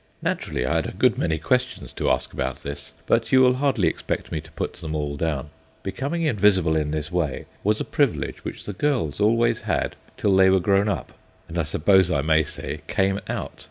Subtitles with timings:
[0.23, 3.87] Naturally, I had a good many questions to ask about this, but you will hardly
[3.87, 5.51] expect me to put them all down.
[5.83, 10.49] Becoming invisible in this way was a privilege which the girls always had till they
[10.49, 11.13] were grown up,
[11.47, 13.59] and I suppose I may say "came out."